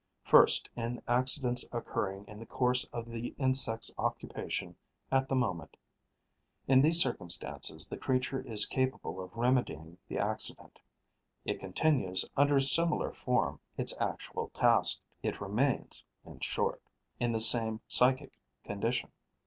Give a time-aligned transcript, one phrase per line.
[0.23, 4.75] First, in accidents occurring in the course of the insect's occupation
[5.11, 5.77] at the moment.
[6.67, 10.79] In these circumstances, the creature is capable of remedying the accident;
[11.45, 16.81] it continues, under a similar form, its actual task; it remains, in short;
[17.19, 18.31] in the same psychic
[18.63, 19.11] condition.